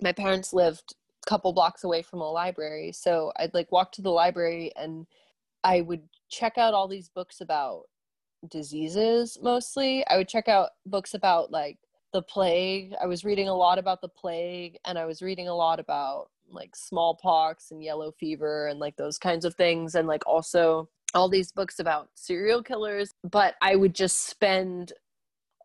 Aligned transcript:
my 0.00 0.12
parents 0.12 0.52
lived 0.52 0.94
a 1.26 1.28
couple 1.28 1.52
blocks 1.52 1.84
away 1.84 2.02
from 2.02 2.20
a 2.20 2.30
library. 2.30 2.92
So 2.92 3.32
I'd 3.36 3.54
like 3.54 3.72
walk 3.72 3.92
to 3.92 4.02
the 4.02 4.10
library 4.10 4.72
and 4.76 5.06
I 5.62 5.80
would 5.80 6.02
check 6.28 6.58
out 6.58 6.74
all 6.74 6.88
these 6.88 7.08
books 7.08 7.40
about 7.40 7.84
diseases 8.50 9.38
mostly. 9.42 10.06
I 10.06 10.16
would 10.16 10.28
check 10.28 10.48
out 10.48 10.70
books 10.86 11.14
about 11.14 11.50
like 11.50 11.78
the 12.12 12.22
plague. 12.22 12.94
I 13.00 13.06
was 13.06 13.24
reading 13.24 13.48
a 13.48 13.54
lot 13.54 13.78
about 13.78 14.00
the 14.00 14.08
plague 14.08 14.78
and 14.84 14.98
I 14.98 15.06
was 15.06 15.22
reading 15.22 15.48
a 15.48 15.54
lot 15.54 15.80
about 15.80 16.28
like 16.50 16.76
smallpox 16.76 17.70
and 17.70 17.82
yellow 17.82 18.12
fever 18.12 18.68
and 18.68 18.78
like 18.78 18.96
those 18.96 19.18
kinds 19.18 19.44
of 19.44 19.54
things 19.54 19.94
and 19.94 20.06
like 20.06 20.26
also 20.26 20.88
all 21.14 21.28
these 21.28 21.52
books 21.52 21.78
about 21.78 22.08
serial 22.14 22.62
killers 22.62 23.14
but 23.22 23.54
i 23.62 23.76
would 23.76 23.94
just 23.94 24.28
spend 24.28 24.92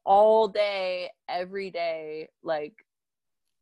all 0.06 0.48
day 0.48 1.10
every 1.28 1.70
day 1.70 2.28
like 2.44 2.86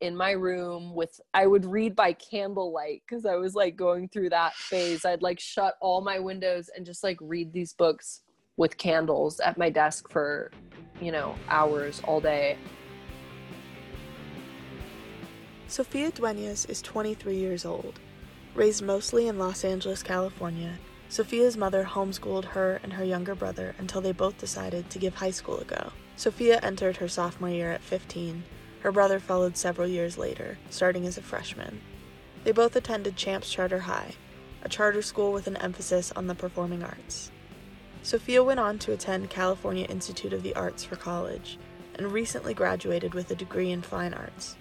in 0.02 0.16
my 0.16 0.32
room 0.32 0.94
with 0.94 1.20
i 1.34 1.48
would 1.48 1.66
read 1.66 1.96
by 1.96 2.14
candlelight 2.14 3.02
because 3.08 3.26
i 3.26 3.36
was 3.36 3.56
like 3.56 3.76
going 3.76 4.08
through 4.08 4.30
that 4.30 4.54
phase 4.54 5.06
i'd 5.06 5.22
like 5.24 5.40
shut 5.40 5.76
all 5.82 6.02
my 6.02 6.20
windows 6.20 6.70
and 6.76 6.86
just 6.86 7.04
like 7.04 7.18
read 7.22 7.52
these 7.52 7.74
books 7.74 8.22
with 8.58 8.78
candles 8.78 9.40
at 9.40 9.58
my 9.58 9.70
desk 9.70 10.10
for 10.10 10.52
you 11.02 11.12
know 11.12 11.36
hours 11.50 12.02
all 12.06 12.22
day 12.22 12.58
Sophia 15.70 16.10
Dueñas 16.12 16.70
is 16.70 16.82
23 16.82 17.36
years 17.36 17.66
old. 17.66 18.00
Raised 18.56 18.82
mostly 18.82 19.28
in 19.28 19.38
Los 19.38 19.66
Angeles, 19.66 20.02
California, 20.02 20.80
Sophia's 21.10 21.58
mother 21.58 21.84
homeschooled 21.84 22.46
her 22.46 22.80
and 22.84 22.94
her 22.94 23.04
younger 23.04 23.36
brother 23.36 23.76
until 23.78 24.00
they 24.00 24.14
both 24.14 24.38
decided 24.38 24.90
to 24.90 25.00
give 25.00 25.16
high 25.16 25.32
school 25.32 25.60
a 25.60 25.66
go. 25.66 25.92
Sophia 26.16 26.60
entered 26.64 26.98
her 26.98 27.08
sophomore 27.08 27.50
year 27.50 27.72
at 27.72 27.82
15. 27.82 28.44
Her 28.82 28.92
brother 28.92 29.20
followed 29.20 29.58
several 29.58 29.88
years 29.88 30.18
later, 30.18 30.58
starting 30.70 31.06
as 31.06 31.18
a 31.18 31.22
freshman. 31.22 31.82
They 32.44 32.52
both 32.52 32.76
attended 32.76 33.16
Champs 33.16 33.52
Charter 33.52 33.80
High, 33.80 34.14
a 34.64 34.70
charter 34.70 35.02
school 35.02 35.34
with 35.34 35.48
an 35.48 35.58
emphasis 35.58 36.12
on 36.12 36.28
the 36.28 36.36
performing 36.36 36.84
arts. 36.84 37.32
Sophia 38.04 38.44
went 38.44 38.60
on 38.60 38.80
to 38.80 38.94
attend 38.94 39.30
California 39.30 39.86
Institute 39.86 40.32
of 40.32 40.44
the 40.44 40.56
Arts 40.56 40.84
for 40.84 40.96
college 40.96 41.58
and 41.96 42.12
recently 42.12 42.54
graduated 42.54 43.14
with 43.14 43.32
a 43.32 43.36
degree 43.36 43.72
in 43.72 43.82
fine 43.82 44.14
arts. 44.14 44.56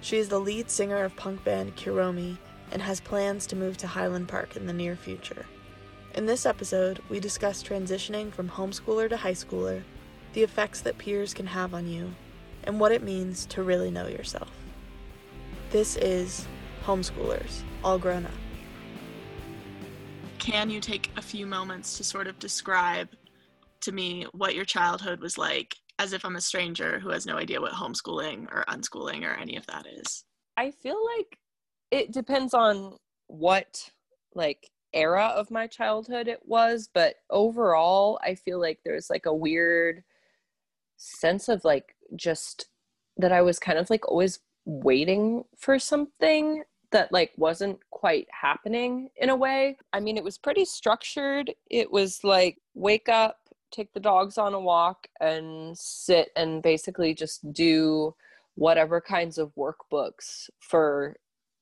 She 0.00 0.18
is 0.18 0.28
the 0.28 0.38
lead 0.38 0.70
singer 0.70 1.02
of 1.02 1.16
punk 1.16 1.42
band 1.44 1.76
Kuromi 1.76 2.36
and 2.70 2.82
has 2.82 3.00
plans 3.00 3.46
to 3.46 3.56
move 3.56 3.76
to 3.78 3.86
Highland 3.86 4.28
Park 4.28 4.54
in 4.54 4.66
the 4.66 4.72
near 4.72 4.96
future. 4.96 5.46
In 6.14 6.26
this 6.26 6.46
episode, 6.46 7.00
we 7.08 7.18
discuss 7.18 7.62
transitioning 7.62 8.32
from 8.32 8.48
homeschooler 8.48 9.08
to 9.08 9.16
high 9.16 9.32
schooler, 9.32 9.82
the 10.34 10.42
effects 10.42 10.80
that 10.82 10.98
peers 10.98 11.34
can 11.34 11.46
have 11.46 11.74
on 11.74 11.88
you, 11.88 12.14
and 12.64 12.80
what 12.80 12.92
it 12.92 13.02
means 13.02 13.46
to 13.46 13.62
really 13.62 13.90
know 13.90 14.06
yourself. 14.06 14.50
This 15.70 15.96
is 15.96 16.46
Homeschoolers, 16.84 17.62
All 17.82 17.98
Grown 17.98 18.26
Up. 18.26 18.32
Can 20.38 20.68
you 20.68 20.80
take 20.80 21.10
a 21.16 21.22
few 21.22 21.46
moments 21.46 21.96
to 21.96 22.04
sort 22.04 22.26
of 22.26 22.38
describe 22.38 23.08
to 23.80 23.92
me 23.92 24.26
what 24.32 24.54
your 24.54 24.64
childhood 24.64 25.20
was 25.20 25.38
like 25.38 25.76
as 25.98 26.12
if 26.12 26.24
I'm 26.24 26.36
a 26.36 26.40
stranger 26.40 26.98
who 26.98 27.10
has 27.10 27.26
no 27.26 27.36
idea 27.36 27.60
what 27.60 27.72
homeschooling 27.72 28.46
or 28.52 28.64
unschooling 28.68 29.24
or 29.24 29.34
any 29.34 29.56
of 29.56 29.66
that 29.66 29.86
is. 29.86 30.24
I 30.56 30.70
feel 30.70 30.98
like 31.16 31.38
it 31.90 32.12
depends 32.12 32.54
on 32.54 32.96
what 33.28 33.90
like 34.34 34.70
era 34.92 35.26
of 35.26 35.50
my 35.50 35.66
childhood 35.66 36.28
it 36.28 36.40
was, 36.44 36.88
but 36.92 37.16
overall, 37.30 38.18
I 38.22 38.34
feel 38.34 38.60
like 38.60 38.80
there's 38.84 39.10
like 39.10 39.26
a 39.26 39.34
weird 39.34 40.02
sense 41.04 41.48
of 41.48 41.64
like 41.64 41.94
just 42.16 42.66
that 43.16 43.32
I 43.32 43.42
was 43.42 43.58
kind 43.58 43.78
of 43.78 43.90
like 43.90 44.08
always 44.08 44.40
waiting 44.64 45.44
for 45.56 45.78
something 45.78 46.64
that 46.90 47.12
like 47.12 47.32
wasn't 47.36 47.78
quite 47.90 48.26
happening 48.30 49.10
in 49.16 49.28
a 49.28 49.36
way. 49.36 49.76
I 49.92 50.00
mean, 50.00 50.16
it 50.16 50.24
was 50.24 50.38
pretty 50.38 50.64
structured. 50.64 51.52
It 51.70 51.90
was 51.90 52.22
like 52.24 52.58
wake 52.74 53.08
up, 53.08 53.38
take 53.70 53.92
the 53.92 54.00
dogs 54.00 54.38
on 54.38 54.54
a 54.54 54.60
walk 54.60 55.08
and 55.20 55.76
sit 55.76 56.30
and 56.36 56.62
basically 56.62 57.14
just 57.14 57.52
do 57.52 58.14
whatever 58.54 59.00
kinds 59.00 59.38
of 59.38 59.52
workbooks 59.56 60.48
for 60.60 61.16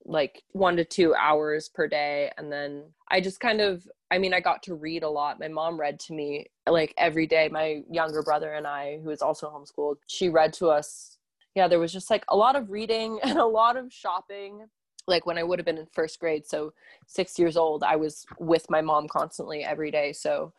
like 0.05 0.43
one 0.53 0.77
to 0.77 0.85
two 0.85 1.15
hours 1.15 1.69
per 1.69 1.89
day. 1.89 2.31
And 2.37 2.53
then 2.53 2.85
I 3.11 3.21
just 3.21 3.41
kind 3.41 3.61
of, 3.61 3.87
I 4.13 4.19
mean, 4.19 4.35
I 4.35 4.41
got 4.41 4.63
to 4.65 4.75
read 4.75 5.05
a 5.05 5.09
lot. 5.09 5.41
My 5.41 5.49
mom 5.49 5.81
read 5.81 5.99
to 6.01 6.13
me 6.13 6.47
like 6.69 6.93
every 6.99 7.27
day. 7.27 7.49
My 7.51 7.83
younger 7.91 8.23
brother 8.23 8.53
and 8.53 8.67
I, 8.67 8.99
who 9.03 9.09
is 9.09 9.23
also 9.23 9.49
homeschooled, 9.49 9.97
she 10.07 10.29
read 10.29 10.53
to 10.55 10.69
us. 10.69 11.17
Yeah, 11.55 11.67
there 11.67 11.79
was 11.79 11.95
just 11.95 12.11
like 12.11 12.23
a 12.29 12.37
lot 12.37 12.55
of 12.55 12.71
reading 12.71 13.19
and 13.25 13.39
a 13.39 13.47
lot 13.47 13.79
of 13.79 13.91
shopping. 13.91 14.67
Like 15.09 15.25
when 15.25 15.39
I 15.39 15.43
would 15.43 15.59
have 15.59 15.65
been 15.65 15.79
in 15.79 15.87
first 15.87 16.21
grade, 16.21 16.47
so 16.47 16.75
six 17.07 17.39
years 17.39 17.57
old, 17.57 17.83
I 17.83 17.97
was 17.97 18.27
with 18.39 18.69
my 18.69 18.83
mom 18.83 19.09
constantly 19.09 19.65
every 19.65 19.91
day. 19.91 20.13
So 20.13 20.53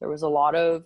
there 0.00 0.08
was 0.08 0.22
a 0.22 0.28
lot 0.28 0.56
of 0.56 0.84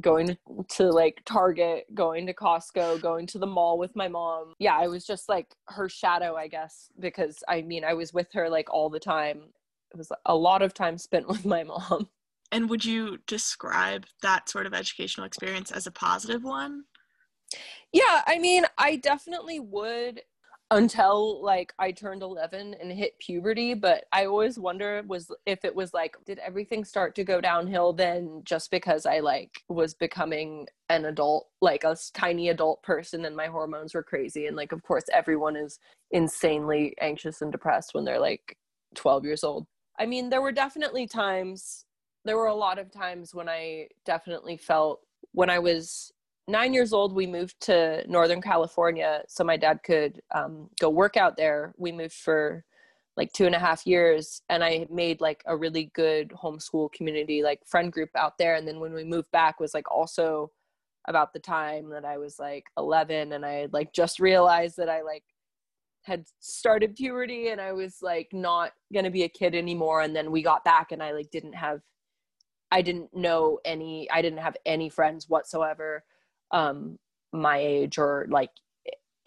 going 0.00 0.38
to, 0.68 0.92
like 0.92 1.22
Target, 1.26 1.92
going 1.92 2.26
to 2.26 2.34
Costco, 2.34 3.02
going 3.02 3.26
to 3.26 3.38
the 3.38 3.46
mall 3.46 3.78
with 3.78 3.96
my 3.96 4.06
mom. 4.06 4.54
Yeah, 4.60 4.76
I 4.76 4.86
was 4.86 5.04
just 5.04 5.28
like 5.28 5.56
her 5.66 5.88
shadow, 5.88 6.36
I 6.36 6.46
guess, 6.46 6.88
because 7.00 7.42
I 7.48 7.62
mean, 7.62 7.82
I 7.82 7.94
was 7.94 8.14
with 8.14 8.32
her 8.34 8.48
like 8.48 8.72
all 8.72 8.88
the 8.88 9.00
time. 9.00 9.40
It 9.96 9.98
was 9.98 10.12
a 10.26 10.36
lot 10.36 10.60
of 10.60 10.74
time 10.74 10.98
spent 10.98 11.26
with 11.28 11.46
my 11.46 11.64
mom. 11.64 12.08
And 12.52 12.70
would 12.70 12.84
you 12.84 13.18
describe 13.26 14.06
that 14.22 14.48
sort 14.48 14.66
of 14.66 14.74
educational 14.74 15.26
experience 15.26 15.72
as 15.72 15.86
a 15.86 15.90
positive 15.90 16.44
one? 16.44 16.84
Yeah, 17.92 18.22
I 18.26 18.38
mean, 18.38 18.64
I 18.78 18.96
definitely 18.96 19.58
would 19.58 20.20
until 20.72 21.42
like 21.44 21.72
I 21.78 21.92
turned 21.92 22.22
11 22.22 22.74
and 22.80 22.90
hit 22.90 23.16
puberty 23.20 23.72
but 23.72 24.06
I 24.12 24.26
always 24.26 24.58
wonder 24.58 25.00
was 25.06 25.30
if 25.46 25.64
it 25.64 25.72
was 25.72 25.94
like 25.94 26.16
did 26.26 26.40
everything 26.40 26.84
start 26.84 27.14
to 27.14 27.24
go 27.24 27.40
downhill 27.40 27.92
then 27.92 28.42
just 28.44 28.72
because 28.72 29.06
I 29.06 29.20
like 29.20 29.62
was 29.68 29.94
becoming 29.94 30.66
an 30.88 31.04
adult 31.04 31.46
like 31.60 31.84
a 31.84 31.96
tiny 32.14 32.48
adult 32.48 32.82
person 32.82 33.26
and 33.26 33.36
my 33.36 33.46
hormones 33.46 33.94
were 33.94 34.02
crazy 34.02 34.48
and 34.48 34.56
like 34.56 34.72
of 34.72 34.82
course 34.82 35.04
everyone 35.12 35.54
is 35.54 35.78
insanely 36.10 36.96
anxious 37.00 37.42
and 37.42 37.52
depressed 37.52 37.94
when 37.94 38.04
they're 38.04 38.18
like 38.18 38.58
12 38.96 39.24
years 39.24 39.44
old 39.44 39.68
I 39.98 40.06
mean 40.06 40.28
there 40.28 40.42
were 40.42 40.52
definitely 40.52 41.06
times 41.06 41.84
there 42.24 42.36
were 42.36 42.46
a 42.46 42.54
lot 42.54 42.78
of 42.78 42.90
times 42.90 43.34
when 43.34 43.48
I 43.48 43.88
definitely 44.04 44.56
felt 44.56 45.00
when 45.32 45.48
I 45.48 45.58
was 45.58 46.12
nine 46.48 46.72
years 46.72 46.92
old, 46.92 47.14
we 47.14 47.26
moved 47.26 47.60
to 47.60 48.04
Northern 48.08 48.40
California 48.40 49.22
so 49.28 49.44
my 49.44 49.56
dad 49.56 49.80
could 49.84 50.20
um, 50.34 50.68
go 50.80 50.88
work 50.88 51.16
out 51.16 51.36
there. 51.36 51.74
We 51.76 51.92
moved 51.92 52.14
for 52.14 52.64
like 53.16 53.32
two 53.32 53.46
and 53.46 53.54
a 53.54 53.58
half 53.58 53.86
years, 53.86 54.42
and 54.50 54.62
I 54.62 54.86
made 54.90 55.20
like 55.20 55.42
a 55.46 55.56
really 55.56 55.90
good 55.94 56.30
homeschool 56.30 56.92
community, 56.92 57.42
like 57.42 57.60
friend 57.66 57.90
group 57.90 58.10
out 58.14 58.36
there. 58.38 58.56
And 58.56 58.68
then 58.68 58.78
when 58.78 58.92
we 58.92 59.04
moved 59.04 59.30
back, 59.32 59.58
was 59.58 59.72
like 59.72 59.90
also 59.90 60.50
about 61.08 61.32
the 61.32 61.38
time 61.38 61.88
that 61.90 62.04
I 62.04 62.18
was 62.18 62.38
like 62.38 62.64
11, 62.76 63.32
and 63.32 63.44
I 63.44 63.52
had 63.52 63.72
like 63.72 63.92
just 63.92 64.20
realized 64.20 64.76
that 64.76 64.90
I 64.90 65.02
like 65.02 65.24
had 66.06 66.24
started 66.40 66.94
puberty 66.94 67.48
and 67.48 67.60
I 67.60 67.72
was 67.72 67.98
like 68.00 68.28
not 68.32 68.72
gonna 68.94 69.10
be 69.10 69.24
a 69.24 69.28
kid 69.28 69.54
anymore. 69.54 70.02
And 70.02 70.14
then 70.14 70.30
we 70.30 70.42
got 70.42 70.64
back, 70.64 70.92
and 70.92 71.02
I 71.02 71.12
like 71.12 71.30
didn't 71.30 71.54
have. 71.54 71.80
I 72.72 72.82
didn't 72.82 73.14
know 73.14 73.60
any 73.64 74.08
I 74.10 74.22
didn't 74.22 74.40
have 74.40 74.56
any 74.66 74.88
friends 74.88 75.28
whatsoever 75.28 76.04
um, 76.50 76.98
my 77.32 77.58
age 77.58 77.98
or 77.98 78.26
like 78.28 78.50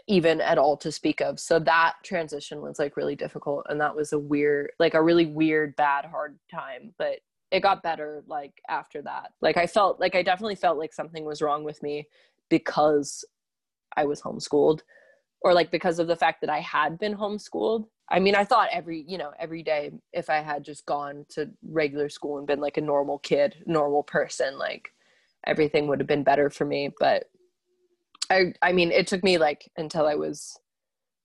even 0.08 0.42
at 0.42 0.58
all 0.58 0.76
to 0.78 0.92
speak 0.92 1.22
of. 1.22 1.40
So 1.40 1.60
that 1.60 1.94
transition 2.04 2.62
was 2.62 2.80
like 2.80 2.98
really 2.98 3.16
difficult 3.16 3.66
and 3.70 3.80
that 3.80 3.96
was 3.96 4.12
a 4.12 4.20
weird 4.20 4.72
like 4.80 4.94
a 4.94 5.02
really 5.02 5.26
weird 5.26 5.76
bad 5.76 6.06
hard 6.06 6.38
time, 6.52 6.94
but 6.98 7.20
it 7.52 7.62
got 7.62 7.84
better 7.84 8.24
like 8.28 8.54
after 8.68 9.02
that. 9.04 9.32
Like 9.42 9.58
I 9.58 9.68
felt 9.68 10.00
like 10.00 10.16
I 10.16 10.24
definitely 10.24 10.56
felt 10.56 10.78
like 10.78 10.94
something 10.94 11.26
was 11.26 11.42
wrong 11.42 11.64
with 11.64 11.82
me 11.82 12.08
because 12.50 13.24
I 13.96 14.06
was 14.06 14.22
homeschooled 14.22 14.82
or 15.42 15.54
like 15.54 15.72
because 15.72 16.00
of 16.00 16.08
the 16.08 16.16
fact 16.16 16.42
that 16.42 16.50
I 16.50 16.60
had 16.60 17.00
been 17.00 17.16
homeschooled. 17.16 17.86
I 18.10 18.20
mean, 18.20 18.36
I 18.36 18.44
thought 18.44 18.70
every, 18.72 19.06
you 19.08 19.18
know, 19.18 19.32
every 19.40 19.64
day 19.64 19.92
if 20.14 20.30
I 20.30 20.38
had 20.38 20.64
just 20.64 20.86
gone 20.86 21.26
to 21.30 21.50
regular 21.64 22.10
school 22.10 22.38
and 22.38 22.48
been 22.48 22.60
like 22.60 22.78
a 22.78 22.82
normal 22.82 23.20
kid, 23.20 23.56
normal 23.66 24.04
person, 24.04 24.58
like 24.58 24.90
everything 25.46 25.88
would 25.88 26.00
have 26.00 26.08
been 26.08 26.24
better 26.24 26.50
for 26.50 26.66
me. 26.66 26.90
But 27.00 27.26
i 28.30 28.54
i 28.62 28.72
mean 28.72 28.92
it 28.92 29.08
took 29.08 29.24
me 29.24 29.38
like 29.38 29.70
until 29.78 30.06
i 30.06 30.16
was 30.16 30.58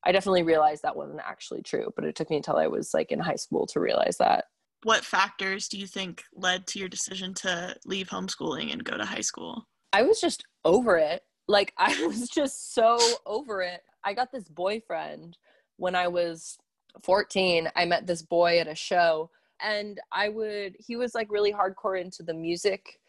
i 0.04 0.12
definitely 0.12 0.42
realized 0.42 0.82
that 0.82 0.96
wasn't 0.96 1.20
actually 1.24 1.62
true 1.62 1.92
but 1.96 2.04
it 2.04 2.14
took 2.14 2.30
me 2.30 2.36
until 2.36 2.56
i 2.56 2.66
was 2.66 2.92
like 2.94 3.12
in 3.12 3.20
high 3.20 3.36
school 3.36 3.66
to 3.66 3.80
realize 3.80 4.16
that. 4.18 4.44
What 4.82 5.02
factors 5.02 5.68
do 5.68 5.78
you 5.78 5.86
think 5.86 6.22
led 6.34 6.66
to 6.68 6.78
your 6.78 6.88
decision 6.88 7.32
to 7.34 7.74
leave 7.86 8.08
homeschooling 8.08 8.70
and 8.70 8.84
go 8.84 8.98
to 8.98 9.04
high 9.06 9.22
school? 9.22 9.66
I 9.94 10.02
was 10.02 10.20
just 10.20 10.44
over 10.62 10.98
it. 10.98 11.22
Like 11.48 11.72
i 11.78 12.04
was 12.06 12.28
just 12.28 12.74
so 12.74 12.98
over 13.24 13.62
it 13.62 13.80
i 14.04 14.12
got 14.12 14.30
this 14.32 14.48
boyfriend 14.48 15.36
when 15.76 15.94
i 15.94 16.06
was 16.06 16.58
14 17.02 17.68
i 17.74 17.84
met 17.84 18.06
this 18.06 18.22
boy 18.22 18.58
at 18.58 18.68
a 18.68 18.74
show 18.74 19.30
and 19.62 20.00
i 20.12 20.28
would 20.28 20.76
he 20.78 20.96
was 20.96 21.14
like 21.14 21.30
really 21.30 21.52
hardcore 21.52 22.00
into 22.00 22.22
the 22.22 22.34
music 22.34 23.00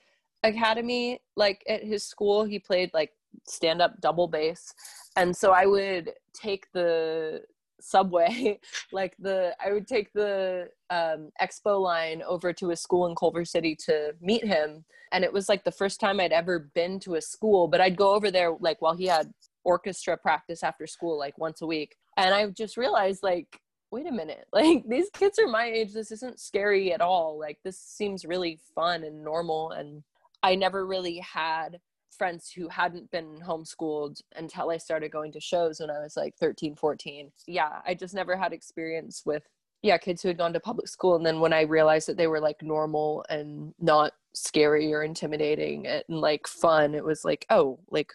academy. 0.45 1.19
Like 1.36 1.63
at 1.68 1.83
his 1.83 2.03
school 2.03 2.44
he 2.44 2.59
played 2.59 2.92
like 2.94 3.12
stand 3.47 3.81
up 3.81 4.00
double 4.01 4.27
bass. 4.27 4.74
And 5.15 5.36
so 5.36 5.51
I 5.51 5.65
would 5.65 6.13
take 6.33 6.71
the 6.74 7.44
subway 7.81 8.57
like 8.92 9.15
the 9.19 9.56
i 9.63 9.71
would 9.71 9.86
take 9.86 10.12
the 10.13 10.68
um, 10.89 11.30
expo 11.39 11.80
line 11.80 12.24
over 12.25 12.51
to 12.51 12.71
a 12.71 12.75
school 12.75 13.06
in 13.06 13.13
culver 13.13 13.45
city 13.45 13.75
to 13.75 14.15
meet 14.21 14.44
him. 14.44 14.86
And 15.12 15.24
it 15.24 15.31
was 15.31 15.50
like 15.50 15.63
the 15.63 15.71
first 15.71 16.00
time 16.00 16.19
i'd 16.19 16.31
ever 16.31 16.71
been 16.74 17.00
to 17.01 17.15
a 17.15 17.21
school 17.21 17.68
but 17.68 17.81
i'd 17.81 17.97
go 17.97 18.15
over 18.15 18.31
there 18.31 18.56
like 18.59 18.81
while 18.81 18.95
he 18.95 19.06
had 19.06 19.31
orchestra 19.65 20.17
practice 20.17 20.63
after 20.63 20.88
school 20.88 21.17
like 21.17 21.38
once 21.38 21.62
a 21.62 21.67
week. 21.67 21.95
And 22.17 22.33
i 22.33 22.45
just 22.47 22.77
realized 22.77 23.23
like 23.23 23.59
wait 23.91 24.07
a 24.07 24.12
minute 24.12 24.45
like 24.53 24.83
these 24.88 25.09
kids 25.13 25.38
are 25.39 25.47
my 25.47 25.65
age 25.65 25.94
this 25.94 26.12
isn't 26.12 26.39
scary 26.39 26.94
at 26.94 27.01
all. 27.01 27.38
Like 27.39 27.57
this 27.63 27.79
seems 27.79 28.25
really 28.25 28.59
fun 28.73 29.03
and 29.03 29.23
normal. 29.23 29.71
And 29.71 30.03
i 30.44 30.56
never 30.56 30.85
really 30.85 31.19
had 31.19 31.79
friends 32.17 32.50
who 32.50 32.69
hadn't 32.69 33.12
been 33.12 33.39
homeschooled 33.45 34.21
until 34.35 34.69
I 34.69 34.77
started 34.77 35.12
going 35.12 35.31
to 35.33 35.39
shows 35.39 35.79
when 35.79 35.89
I 35.89 36.00
was 36.00 36.15
like 36.15 36.33
13, 36.39 36.75
14. 36.75 37.31
Yeah, 37.45 37.81
I 37.85 37.94
just 37.94 38.13
never 38.13 38.38
had 38.38 38.53
experience 38.53 39.23
with 39.25 39.44
yeah, 39.81 39.97
kids 40.00 40.21
who 40.21 40.29
had 40.29 40.38
gone 40.38 40.53
to 40.53 40.59
public 40.59 40.88
school. 40.88 41.15
And 41.15 41.25
then 41.25 41.39
when 41.39 41.53
I 41.53 41.61
realized 41.61 42.07
that 42.07 42.18
they 42.18 42.25
were 42.25 42.39
like 42.39 42.63
normal 42.63 43.23
and 43.29 43.73
not 43.79 44.13
scary 44.33 44.91
or 44.91 45.03
intimidating 45.03 45.85
and 45.85 46.03
like 46.09 46.47
fun, 46.47 46.95
it 46.95 47.03
was 47.03 47.23
like, 47.23 47.45
oh, 47.51 47.79
like 47.91 48.11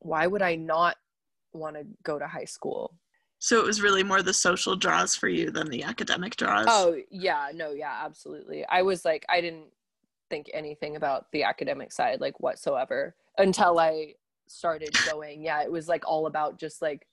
why 0.00 0.26
would 0.26 0.42
I 0.42 0.54
not 0.56 0.96
want 1.52 1.76
to 1.76 1.84
go 2.02 2.18
to 2.18 2.26
high 2.26 2.44
school? 2.44 2.94
So 3.40 3.58
it 3.60 3.64
was 3.64 3.80
really 3.80 4.02
more 4.02 4.22
the 4.22 4.34
social 4.34 4.74
draws 4.74 5.14
for 5.14 5.28
you 5.28 5.50
than 5.50 5.68
the 5.68 5.84
academic 5.84 6.36
draws. 6.36 6.66
Oh, 6.68 6.96
yeah, 7.10 7.50
no, 7.54 7.70
yeah, 7.70 8.00
absolutely. 8.04 8.64
I 8.66 8.82
was 8.82 9.04
like 9.04 9.24
I 9.28 9.40
didn't 9.40 9.68
think 10.30 10.50
anything 10.52 10.96
about 10.96 11.26
the 11.32 11.44
academic 11.44 11.92
side 11.92 12.20
like 12.20 12.38
whatsoever 12.40 13.14
until 13.38 13.78
I 13.78 14.14
started 14.48 14.90
going. 15.10 15.42
Yeah, 15.42 15.62
it 15.62 15.70
was 15.70 15.88
like 15.88 16.06
all 16.06 16.26
about 16.26 16.58
just 16.58 16.82
like 16.82 17.06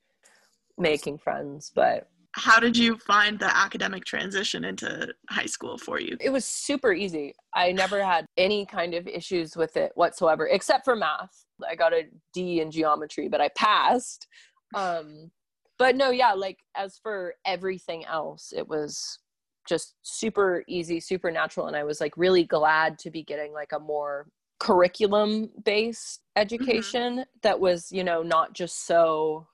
making 0.77 1.19
friends, 1.19 1.71
but 1.73 2.09
how 2.35 2.59
did 2.59 2.75
you 2.75 2.97
find 2.97 3.39
the 3.39 3.55
academic 3.55 4.03
transition 4.03 4.65
into 4.65 5.13
high 5.29 5.45
school 5.45 5.77
for 5.77 6.01
you? 6.01 6.17
It 6.19 6.31
was 6.31 6.43
super 6.43 6.91
easy. 6.91 7.33
I 7.53 7.71
never 7.71 8.03
had 8.03 8.25
any 8.35 8.65
kind 8.65 8.93
of 8.93 9.07
issues 9.07 9.55
with 9.55 9.77
it 9.77 9.93
whatsoever, 9.95 10.47
except 10.47 10.83
for 10.83 10.97
math. 10.97 11.44
I 11.67 11.75
got 11.75 11.93
a 11.93 12.03
D 12.33 12.61
in 12.61 12.71
geometry, 12.71 13.27
but 13.27 13.41
I 13.41 13.49
passed. 13.49 14.27
Um, 14.73 15.31
but 15.77 15.95
no, 15.95 16.09
yeah, 16.11 16.33
like 16.33 16.59
as 16.75 16.99
for 17.01 17.35
everything 17.45 18.05
else, 18.05 18.53
it 18.55 18.67
was 18.67 19.19
just 19.67 19.95
super 20.03 20.63
easy, 20.67 20.99
super 20.99 21.31
natural. 21.31 21.67
And 21.67 21.75
I 21.75 21.83
was 21.83 21.99
like 21.99 22.15
really 22.17 22.43
glad 22.43 22.99
to 22.99 23.11
be 23.11 23.23
getting 23.23 23.51
like 23.53 23.71
a 23.73 23.79
more 23.79 24.27
curriculum 24.59 25.49
based 25.63 26.21
education 26.35 27.13
mm-hmm. 27.13 27.39
that 27.43 27.59
was, 27.59 27.91
you 27.91 28.03
know, 28.03 28.23
not 28.23 28.53
just 28.53 28.85
so 28.85 29.47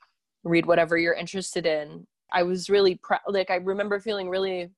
read 0.44 0.66
whatever 0.66 0.98
you're 0.98 1.14
interested 1.14 1.66
in. 1.66 2.06
I 2.32 2.44
was 2.44 2.70
really 2.70 2.96
proud. 2.96 3.22
Like, 3.28 3.50
I 3.50 3.56
remember 3.56 4.00
feeling 4.00 4.30
really 4.30 4.72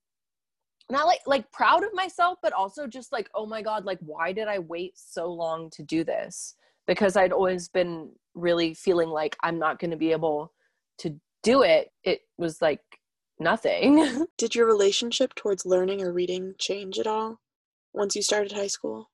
not 0.89 1.07
like 1.07 1.21
like 1.25 1.51
proud 1.51 1.83
of 1.83 1.93
myself 1.93 2.37
but 2.41 2.53
also 2.53 2.87
just 2.87 3.11
like 3.11 3.29
oh 3.33 3.45
my 3.45 3.61
god 3.61 3.85
like 3.85 3.99
why 4.01 4.31
did 4.31 4.47
i 4.47 4.59
wait 4.59 4.91
so 4.95 5.31
long 5.31 5.69
to 5.69 5.81
do 5.83 6.03
this 6.03 6.55
because 6.87 7.15
i'd 7.17 7.31
always 7.31 7.67
been 7.67 8.09
really 8.35 8.73
feeling 8.73 9.09
like 9.09 9.35
i'm 9.43 9.59
not 9.59 9.79
going 9.79 9.91
to 9.91 9.97
be 9.97 10.11
able 10.11 10.51
to 10.97 11.15
do 11.43 11.61
it 11.63 11.89
it 12.03 12.21
was 12.37 12.61
like 12.61 12.81
nothing. 13.39 14.25
Did 14.37 14.55
your 14.55 14.65
relationship 14.65 15.35
towards 15.35 15.65
learning 15.65 16.01
or 16.01 16.11
reading 16.11 16.55
change 16.57 16.99
at 16.99 17.07
all 17.07 17.39
once 17.93 18.15
you 18.15 18.21
started 18.21 18.51
high 18.51 18.67
school? 18.67 19.11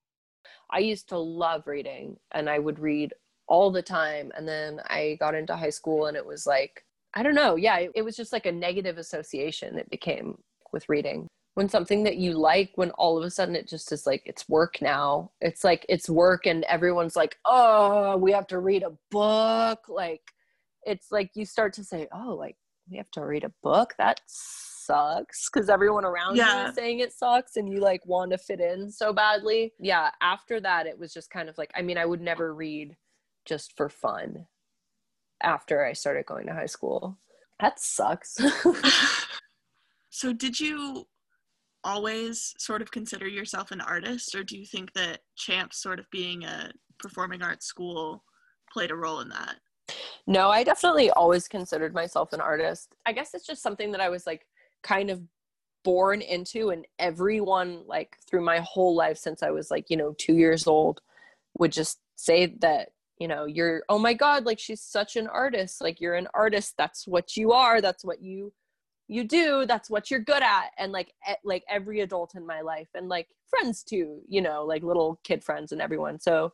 I 0.72 0.80
used 0.80 1.10
to 1.10 1.18
love 1.18 1.64
reading 1.66 2.18
and 2.32 2.50
I 2.50 2.60
would 2.60 2.80
read 2.80 3.14
all 3.48 3.72
the 3.72 3.82
time. 3.82 4.32
And 4.38 4.48
then 4.48 4.80
I 4.86 5.18
got 5.20 5.36
into 5.36 5.56
high 5.56 5.72
school 5.72 6.06
and 6.06 6.16
it 6.16 6.26
was 6.26 6.46
like, 6.46 6.86
I 7.16 7.24
don't 7.24 7.36
know. 7.36 7.56
Yeah, 7.56 7.88
it, 7.96 8.06
was 8.06 8.16
just 8.16 8.32
like 8.32 8.46
a 8.46 8.52
negative 8.52 9.00
association 9.00 9.80
it 9.80 9.90
became 9.90 10.38
with 10.72 10.88
reading. 10.88 11.28
When 11.60 11.68
something 11.68 12.04
that 12.04 12.16
you 12.16 12.32
like, 12.32 12.72
when 12.76 12.92
all 12.92 13.18
of 13.18 13.26
a 13.26 13.30
sudden 13.30 13.54
it 13.54 13.68
just 13.68 13.92
is 13.92 14.08
like, 14.08 14.22
it's 14.26 14.48
work 14.48 14.82
now. 14.82 15.32
It's 15.42 15.66
like, 15.66 15.86
it's 15.90 16.10
work 16.10 16.46
and 16.46 16.64
everyone's 16.64 17.18
like, 17.18 17.38
oh, 17.44 18.16
we 18.16 18.32
have 18.32 18.48
to 18.48 18.60
read 18.60 18.82
a 18.82 18.94
book. 19.12 19.80
Like, 19.90 20.22
it's 20.84 21.12
like 21.12 21.32
you 21.34 21.46
start 21.46 21.74
to 21.74 21.84
say, 21.84 22.08
oh, 22.14 22.34
like, 22.34 22.56
we 22.90 22.96
have 22.96 23.12
to 23.12 23.26
read 23.26 23.44
a 23.44 23.52
book 23.62 23.94
that 23.98 24.22
sucks 24.26 25.50
because 25.50 25.68
everyone 25.68 26.06
around 26.06 26.38
yeah. 26.38 26.64
you 26.64 26.70
is 26.70 26.76
saying 26.76 27.00
it 27.00 27.12
sucks 27.12 27.58
and 27.58 27.70
you 27.70 27.82
like 27.82 28.06
want 28.06 28.32
to 28.32 28.38
fit 28.38 28.62
in 28.62 28.90
so 28.90 29.14
badly 29.14 29.74
yeah 29.80 30.10
after 30.22 30.60
that 30.60 30.88
it 30.88 30.98
was 30.98 31.14
just 31.14 31.30
kind 31.30 31.48
of 31.48 31.58
like 31.60 31.70
i 31.76 31.82
mean 31.82 31.98
i 31.98 32.06
would 32.06 32.22
never 32.22 32.56
read 32.56 32.96
just 33.46 33.78
for 33.78 33.90
fun 33.90 34.48
after 35.44 35.86
i 35.86 35.94
started 35.94 36.26
going 36.26 36.48
to 36.48 36.54
high 36.54 36.66
school 36.66 37.20
that 37.60 37.80
sucks 37.80 38.40
so 40.10 40.34
did 40.34 40.60
you 40.60 41.06
always 41.84 42.54
sort 42.58 42.82
of 42.82 42.92
consider 42.92 43.28
yourself 43.28 43.72
an 43.72 43.82
artist 43.82 44.36
or 44.36 44.44
do 44.44 44.58
you 44.58 44.66
think 44.66 44.92
that 44.94 45.20
champs 45.38 45.82
sort 45.82 46.00
of 46.00 46.10
being 46.12 46.44
a 46.44 46.72
performing 46.98 47.42
arts 47.42 47.66
school 47.66 48.24
played 48.72 48.92
a 48.92 48.96
role 48.96 49.22
in 49.22 49.30
that 49.30 49.56
no, 50.28 50.50
I 50.50 50.64
definitely 50.64 51.10
always 51.12 51.48
considered 51.48 51.94
myself 51.94 52.34
an 52.34 52.42
artist. 52.42 52.96
I 53.06 53.14
guess 53.14 53.34
it's 53.34 53.46
just 53.46 53.64
something 53.64 53.92
that 53.92 54.02
I 54.02 54.10
was 54.10 54.26
like 54.26 54.46
kind 54.84 55.10
of 55.10 55.22
born 55.84 56.22
into 56.22 56.70
and 56.70 56.86
everyone 57.00 57.84
like 57.88 58.18
through 58.30 58.42
my 58.42 58.60
whole 58.60 58.96
life 58.96 59.18
since 59.18 59.42
I 59.42 59.52
was 59.52 59.72
like, 59.72 59.90
you 59.90 59.98
know, 59.98 60.14
2 60.18 60.36
years 60.36 60.68
old 60.68 61.02
would 61.58 61.72
just 61.72 62.00
say 62.16 62.56
that, 62.60 62.90
you 63.18 63.28
know, 63.28 63.46
you're 63.46 63.84
oh 63.90 64.00
my 64.00 64.14
god, 64.14 64.46
like 64.46 64.60
she's 64.60 64.82
such 64.82 65.16
an 65.16 65.28
artist. 65.28 65.82
Like 65.82 66.00
you're 66.00 66.16
an 66.16 66.28
artist. 66.34 66.76
That's 66.78 67.08
what 67.08 67.36
you 67.36 67.52
are. 67.52 67.82
That's 67.82 68.06
what 68.06 68.22
you 68.22 68.54
you 69.10 69.24
do 69.24 69.66
that's 69.66 69.90
what 69.90 70.10
you're 70.10 70.20
good 70.20 70.44
at 70.44 70.70
and 70.78 70.92
like 70.92 71.12
like 71.44 71.64
every 71.68 72.00
adult 72.02 72.36
in 72.36 72.46
my 72.46 72.62
life 72.62 72.88
and 72.94 73.10
like 73.10 73.28
friends 73.50 73.84
too 73.84 74.22
you 74.30 74.42
know 74.42 74.64
like 74.64 74.84
little 74.84 75.20
kid 75.24 75.44
friends 75.44 75.72
and 75.72 75.82
everyone 75.82 76.20
so 76.20 76.54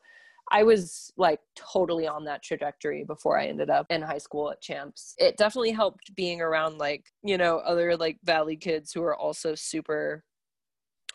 I 0.51 0.63
was 0.63 1.11
like 1.17 1.39
totally 1.55 2.07
on 2.07 2.25
that 2.25 2.43
trajectory 2.43 3.03
before 3.03 3.39
I 3.39 3.47
ended 3.47 3.69
up 3.69 3.87
in 3.89 4.01
high 4.01 4.19
school 4.19 4.51
at 4.51 4.61
Champs. 4.61 5.15
It 5.17 5.37
definitely 5.37 5.71
helped 5.71 6.15
being 6.15 6.39
around 6.39 6.77
like, 6.77 7.05
you 7.23 7.37
know, 7.37 7.57
other 7.57 7.97
like 7.97 8.19
Valley 8.23 8.55
kids 8.55 8.91
who 8.91 9.01
are 9.01 9.15
also 9.15 9.55
super 9.55 10.23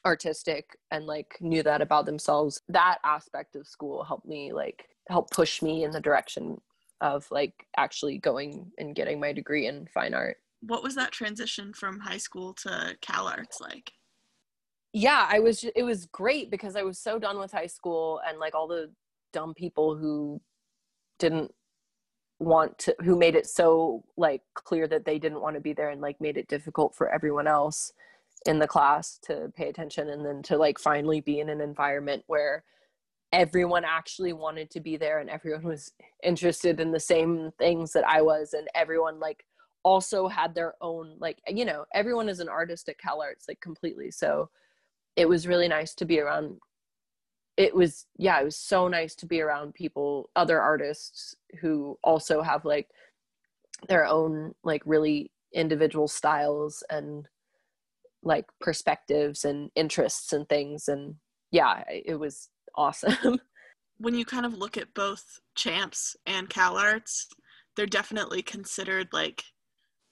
artistic 0.04 0.76
and 0.90 1.06
like 1.06 1.36
knew 1.40 1.62
that 1.62 1.80
about 1.80 2.06
themselves. 2.06 2.60
That 2.68 2.98
aspect 3.04 3.54
of 3.54 3.68
school 3.68 4.02
helped 4.02 4.26
me 4.26 4.52
like 4.52 4.88
help 5.08 5.30
push 5.30 5.62
me 5.62 5.84
in 5.84 5.92
the 5.92 6.00
direction 6.00 6.60
of 7.00 7.26
like 7.30 7.54
actually 7.76 8.18
going 8.18 8.70
and 8.78 8.94
getting 8.94 9.20
my 9.20 9.32
degree 9.32 9.66
in 9.66 9.86
fine 9.94 10.12
art. 10.12 10.38
What 10.60 10.82
was 10.82 10.94
that 10.94 11.12
transition 11.12 11.72
from 11.72 12.00
high 12.00 12.18
school 12.18 12.54
to 12.62 12.96
Cal 13.00 13.26
Arts 13.26 13.60
like? 13.60 13.92
Yeah, 14.92 15.26
I 15.30 15.38
was 15.38 15.64
it 15.64 15.82
was 15.82 16.06
great 16.06 16.50
because 16.50 16.76
I 16.76 16.82
was 16.82 16.98
so 16.98 17.18
done 17.18 17.38
with 17.38 17.52
high 17.52 17.66
school 17.66 18.20
and 18.26 18.38
like 18.38 18.54
all 18.54 18.68
the 18.68 18.90
dumb 19.32 19.54
people 19.54 19.96
who 19.96 20.40
didn't 21.18 21.52
want 22.40 22.78
to 22.78 22.96
who 23.00 23.16
made 23.16 23.36
it 23.36 23.46
so 23.46 24.02
like 24.16 24.42
clear 24.54 24.88
that 24.88 25.04
they 25.04 25.18
didn't 25.18 25.42
want 25.42 25.54
to 25.54 25.60
be 25.60 25.74
there 25.74 25.90
and 25.90 26.00
like 26.00 26.20
made 26.20 26.36
it 26.36 26.48
difficult 26.48 26.94
for 26.94 27.08
everyone 27.10 27.46
else 27.46 27.92
in 28.46 28.58
the 28.58 28.66
class 28.66 29.18
to 29.22 29.52
pay 29.54 29.68
attention 29.68 30.08
and 30.08 30.24
then 30.24 30.42
to 30.42 30.56
like 30.56 30.78
finally 30.78 31.20
be 31.20 31.40
in 31.40 31.50
an 31.50 31.60
environment 31.60 32.24
where 32.26 32.64
everyone 33.32 33.84
actually 33.84 34.32
wanted 34.32 34.70
to 34.70 34.80
be 34.80 34.96
there 34.96 35.18
and 35.18 35.30
everyone 35.30 35.62
was 35.62 35.92
interested 36.22 36.80
in 36.80 36.90
the 36.90 36.98
same 36.98 37.52
things 37.58 37.92
that 37.92 38.08
I 38.08 38.22
was 38.22 38.54
and 38.54 38.66
everyone 38.74 39.20
like 39.20 39.44
also 39.82 40.28
had 40.28 40.54
their 40.54 40.74
own 40.80 41.16
like 41.18 41.40
you 41.48 41.64
know 41.64 41.84
everyone 41.94 42.28
is 42.28 42.40
an 42.40 42.48
artist 42.48 42.88
at 42.88 42.98
Cal 42.98 43.20
Arts 43.22 43.46
like 43.48 43.60
completely. 43.60 44.10
So 44.10 44.50
it 45.16 45.28
was 45.28 45.46
really 45.46 45.68
nice 45.68 45.94
to 45.96 46.04
be 46.04 46.20
around 46.20 46.58
it 47.56 47.74
was 47.74 48.06
yeah 48.16 48.40
it 48.40 48.44
was 48.44 48.56
so 48.56 48.88
nice 48.88 49.14
to 49.14 49.26
be 49.26 49.40
around 49.40 49.74
people 49.74 50.30
other 50.36 50.60
artists 50.60 51.34
who 51.60 51.98
also 52.02 52.42
have 52.42 52.64
like 52.64 52.88
their 53.88 54.06
own 54.06 54.54
like 54.64 54.82
really 54.84 55.30
individual 55.52 56.08
styles 56.08 56.82
and 56.90 57.26
like 58.22 58.46
perspectives 58.60 59.44
and 59.44 59.70
interests 59.74 60.32
and 60.32 60.48
things. 60.48 60.88
And 60.88 61.16
yeah 61.50 61.82
it 61.88 62.18
was 62.18 62.48
awesome. 62.76 63.40
When 64.02 64.14
you 64.14 64.24
kind 64.24 64.46
of 64.46 64.54
look 64.56 64.78
at 64.78 64.94
both 64.94 65.40
champs 65.54 66.16
and 66.24 66.48
cal 66.48 66.78
arts 66.78 67.28
they're 67.76 67.86
definitely 67.86 68.42
considered 68.42 69.08
like 69.12 69.44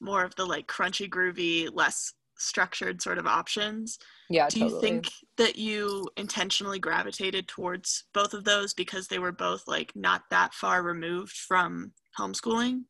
more 0.01 0.25
of 0.25 0.35
the 0.37 0.45
like 0.45 0.67
crunchy 0.67 1.09
groovy 1.09 1.69
less 1.73 2.13
structured 2.39 3.03
sort 3.03 3.19
of 3.19 3.27
options. 3.27 3.99
Yeah. 4.31 4.49
Do 4.49 4.61
totally. 4.61 4.75
you 4.75 4.81
think 4.81 5.11
that 5.37 5.57
you 5.57 6.09
intentionally 6.17 6.79
gravitated 6.79 7.49
towards 7.49 8.05
both 8.15 8.33
of 8.33 8.45
those 8.45 8.75
because 8.75 9.09
they 9.09 9.19
were 9.19 9.33
both 9.33 9.65
like 9.67 9.93
not 9.95 10.23
that 10.31 10.55
far 10.55 10.83
removed 10.83 11.33
from 11.37 11.93
homeschooling? 12.19 12.83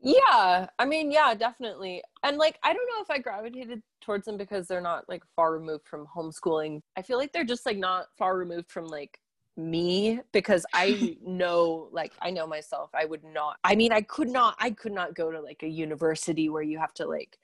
Yeah. 0.00 0.66
I 0.78 0.84
mean, 0.84 1.10
yeah, 1.10 1.34
definitely. 1.34 2.02
And 2.22 2.38
like 2.38 2.58
I 2.62 2.72
don't 2.72 2.88
know 2.88 3.02
if 3.02 3.10
I 3.10 3.18
gravitated 3.18 3.82
towards 4.00 4.24
them 4.24 4.36
because 4.36 4.66
they're 4.66 4.80
not 4.80 5.08
like 5.08 5.22
far 5.34 5.52
removed 5.52 5.86
from 5.86 6.06
homeschooling. 6.14 6.80
I 6.96 7.02
feel 7.02 7.18
like 7.18 7.32
they're 7.32 7.44
just 7.44 7.66
like 7.66 7.78
not 7.78 8.06
far 8.16 8.36
removed 8.36 8.70
from 8.70 8.86
like 8.86 9.18
me 9.56 10.20
because 10.32 10.66
I 10.74 11.16
know 11.24 11.88
like 11.90 12.12
I 12.20 12.30
know 12.30 12.46
myself 12.46 12.90
I 12.94 13.06
would 13.06 13.24
not 13.24 13.56
I 13.64 13.74
mean 13.74 13.90
I 13.92 14.02
could 14.02 14.28
not 14.28 14.54
I 14.58 14.70
could 14.70 14.92
not 14.92 15.14
go 15.14 15.30
to 15.30 15.40
like 15.40 15.62
a 15.62 15.68
university 15.68 16.48
where 16.48 16.62
you 16.62 16.78
have 16.78 16.92
to 16.94 17.06
like 17.06 17.38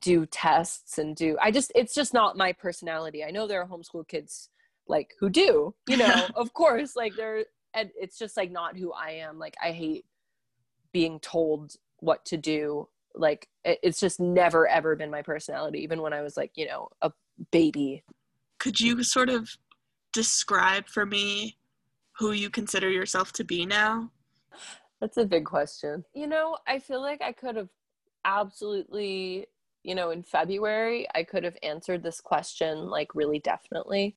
do 0.00 0.26
tests 0.26 0.98
and 0.98 1.14
do 1.14 1.36
I 1.40 1.50
just 1.50 1.70
it's 1.74 1.94
just 1.94 2.12
not 2.12 2.36
my 2.36 2.52
personality. 2.52 3.22
I 3.22 3.30
know 3.30 3.46
there 3.46 3.60
are 3.62 3.68
homeschool 3.68 4.08
kids 4.08 4.48
like 4.88 5.14
who 5.20 5.30
do, 5.30 5.74
you 5.88 5.96
know, 5.96 6.26
of 6.34 6.52
course 6.54 6.96
like 6.96 7.14
they're 7.16 7.44
and 7.72 7.90
it's 7.94 8.18
just 8.18 8.36
like 8.36 8.50
not 8.50 8.76
who 8.76 8.92
I 8.92 9.10
am. 9.10 9.38
Like 9.38 9.54
I 9.62 9.70
hate 9.70 10.06
being 10.92 11.20
told 11.20 11.74
what 12.00 12.24
to 12.26 12.36
do. 12.36 12.88
Like 13.14 13.48
it, 13.64 13.78
it's 13.82 14.00
just 14.00 14.18
never 14.18 14.66
ever 14.66 14.96
been 14.96 15.10
my 15.10 15.22
personality 15.22 15.80
even 15.82 16.02
when 16.02 16.12
I 16.12 16.22
was 16.22 16.36
like, 16.36 16.52
you 16.56 16.66
know, 16.66 16.88
a 17.00 17.12
baby. 17.52 18.02
Could 18.58 18.80
you 18.80 19.02
sort 19.02 19.28
of 19.28 19.50
describe 20.14 20.88
for 20.88 21.04
me 21.04 21.58
who 22.18 22.32
you 22.32 22.48
consider 22.48 22.88
yourself 22.88 23.32
to 23.32 23.44
be 23.44 23.66
now? 23.66 24.10
That's 25.00 25.16
a 25.18 25.26
big 25.26 25.44
question. 25.44 26.04
You 26.14 26.28
know, 26.28 26.56
I 26.66 26.78
feel 26.78 27.02
like 27.02 27.20
I 27.20 27.32
could 27.32 27.56
have 27.56 27.68
absolutely, 28.24 29.46
you 29.82 29.94
know, 29.94 30.10
in 30.10 30.22
February, 30.22 31.06
I 31.14 31.24
could 31.24 31.44
have 31.44 31.56
answered 31.62 32.02
this 32.02 32.20
question 32.20 32.88
like 32.88 33.14
really 33.14 33.40
definitely. 33.40 34.16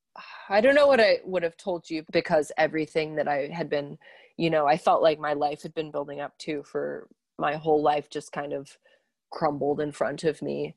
I 0.50 0.62
don't 0.62 0.76
know 0.76 0.88
what 0.88 1.02
I 1.02 1.18
would 1.26 1.44
have 1.44 1.58
told 1.58 1.90
you 1.90 2.06
because 2.12 2.52
everything 2.58 3.16
that 3.16 3.28
I 3.28 3.50
had 3.52 3.70
been, 3.70 3.98
you 4.38 4.50
know, 4.50 4.66
I 4.66 4.78
felt 4.78 5.02
like 5.02 5.20
my 5.20 5.34
life 5.34 5.64
had 5.64 5.74
been 5.74 5.92
building 5.92 6.22
up 6.22 6.38
to 6.40 6.64
for 6.64 7.08
my 7.38 7.56
whole 7.56 7.82
life 7.82 8.10
just 8.10 8.32
kind 8.32 8.54
of 8.54 8.78
crumbled 9.32 9.82
in 9.82 9.92
front 9.92 10.24
of 10.24 10.42
me. 10.42 10.76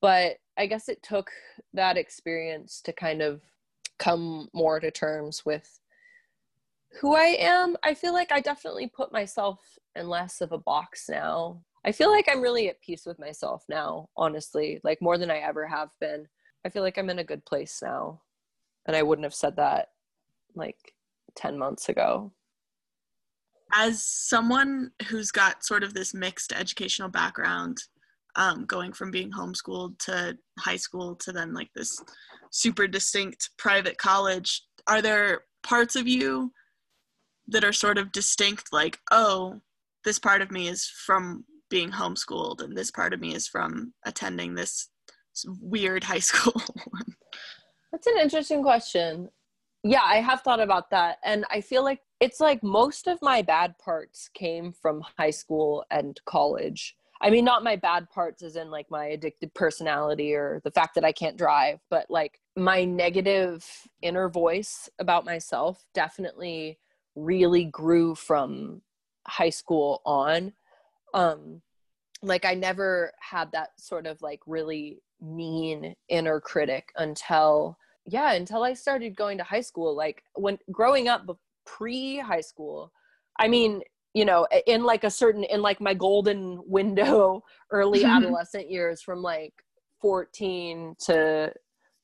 But 0.00 0.36
I 0.56 0.66
guess 0.66 0.88
it 0.88 1.02
took 1.02 1.30
that 1.72 1.96
experience 1.96 2.80
to 2.82 2.92
kind 2.92 3.22
of 3.22 3.40
come 3.98 4.48
more 4.52 4.80
to 4.80 4.90
terms 4.90 5.44
with 5.44 5.80
who 7.00 7.14
I 7.14 7.36
am. 7.38 7.76
I 7.82 7.94
feel 7.94 8.12
like 8.12 8.32
I 8.32 8.40
definitely 8.40 8.86
put 8.86 9.12
myself 9.12 9.60
in 9.94 10.08
less 10.08 10.40
of 10.40 10.52
a 10.52 10.58
box 10.58 11.08
now. 11.08 11.62
I 11.84 11.92
feel 11.92 12.10
like 12.10 12.28
I'm 12.30 12.40
really 12.40 12.68
at 12.68 12.80
peace 12.80 13.06
with 13.06 13.18
myself 13.18 13.64
now, 13.68 14.08
honestly, 14.16 14.80
like 14.84 15.00
more 15.00 15.18
than 15.18 15.30
I 15.30 15.38
ever 15.38 15.66
have 15.66 15.90
been. 16.00 16.26
I 16.64 16.70
feel 16.70 16.82
like 16.82 16.98
I'm 16.98 17.10
in 17.10 17.20
a 17.20 17.24
good 17.24 17.44
place 17.44 17.80
now. 17.82 18.20
And 18.86 18.96
I 18.96 19.02
wouldn't 19.02 19.24
have 19.24 19.34
said 19.34 19.56
that 19.56 19.88
like 20.54 20.94
10 21.36 21.58
months 21.58 21.88
ago. 21.88 22.32
As 23.72 24.02
someone 24.04 24.92
who's 25.08 25.30
got 25.30 25.64
sort 25.64 25.82
of 25.82 25.92
this 25.94 26.14
mixed 26.14 26.52
educational 26.52 27.10
background, 27.10 27.78
um, 28.38 28.64
going 28.64 28.92
from 28.92 29.10
being 29.10 29.30
homeschooled 29.30 29.98
to 29.98 30.38
high 30.58 30.76
school 30.76 31.14
to 31.16 31.32
then 31.32 31.52
like 31.52 31.68
this 31.74 32.00
super 32.50 32.86
distinct 32.86 33.50
private 33.58 33.98
college 33.98 34.62
are 34.86 35.02
there 35.02 35.42
parts 35.62 35.96
of 35.96 36.08
you 36.08 36.50
that 37.48 37.64
are 37.64 37.72
sort 37.72 37.98
of 37.98 38.12
distinct 38.12 38.72
like 38.72 38.98
oh 39.10 39.60
this 40.04 40.18
part 40.18 40.40
of 40.40 40.50
me 40.50 40.68
is 40.68 40.88
from 41.04 41.44
being 41.68 41.90
homeschooled 41.90 42.62
and 42.62 42.76
this 42.76 42.90
part 42.90 43.12
of 43.12 43.20
me 43.20 43.34
is 43.34 43.46
from 43.46 43.92
attending 44.06 44.54
this 44.54 44.88
weird 45.60 46.02
high 46.02 46.18
school? 46.30 46.62
That's 47.92 48.06
an 48.06 48.18
interesting 48.20 48.62
question. 48.62 49.28
Yeah 49.84 50.02
i 50.04 50.16
have 50.16 50.40
thought 50.42 50.60
about 50.60 50.90
that 50.90 51.18
and 51.24 51.44
i 51.50 51.60
feel 51.60 51.84
like 51.84 52.00
it's 52.20 52.40
like 52.40 52.62
most 52.62 53.06
of 53.06 53.18
my 53.22 53.42
bad 53.42 53.78
parts 53.78 54.28
came 54.34 54.72
from 54.72 55.04
high 55.18 55.30
school 55.30 55.84
and 55.90 56.20
college 56.24 56.96
I 57.20 57.30
mean, 57.30 57.44
not 57.44 57.64
my 57.64 57.76
bad 57.76 58.08
parts 58.10 58.42
as 58.42 58.56
in 58.56 58.70
like 58.70 58.90
my 58.90 59.06
addicted 59.06 59.52
personality 59.54 60.34
or 60.34 60.60
the 60.64 60.70
fact 60.70 60.94
that 60.94 61.04
I 61.04 61.12
can't 61.12 61.36
drive, 61.36 61.80
but 61.90 62.06
like 62.08 62.40
my 62.56 62.84
negative 62.84 63.66
inner 64.02 64.28
voice 64.28 64.88
about 64.98 65.24
myself 65.24 65.84
definitely 65.94 66.78
really 67.16 67.64
grew 67.64 68.14
from 68.14 68.82
high 69.26 69.50
school 69.50 70.00
on. 70.04 70.52
Um, 71.12 71.62
like 72.22 72.44
I 72.44 72.54
never 72.54 73.12
had 73.20 73.52
that 73.52 73.70
sort 73.78 74.06
of 74.06 74.22
like 74.22 74.40
really 74.46 75.02
mean 75.20 75.94
inner 76.08 76.40
critic 76.40 76.90
until 76.96 77.76
yeah 78.06 78.32
until 78.32 78.62
i 78.62 78.72
started 78.72 79.16
going 79.16 79.36
to 79.36 79.44
high 79.44 79.60
school 79.60 79.96
like 79.96 80.22
when 80.34 80.58
growing 80.70 81.08
up 81.08 81.26
pre 81.66 82.18
high 82.18 82.40
school 82.40 82.92
i 83.38 83.48
mean 83.48 83.82
you 84.14 84.24
know 84.24 84.46
in 84.66 84.84
like 84.84 85.04
a 85.04 85.10
certain 85.10 85.44
in 85.44 85.62
like 85.62 85.80
my 85.80 85.94
golden 85.94 86.60
window 86.66 87.42
early 87.70 88.00
mm-hmm. 88.00 88.24
adolescent 88.24 88.70
years 88.70 89.02
from 89.02 89.22
like 89.22 89.52
14 90.00 90.94
to 91.06 91.52